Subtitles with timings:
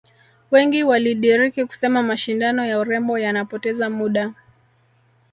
[0.51, 4.33] Wengi walidiriki kusema mashindano ya urembo yanapoteza muda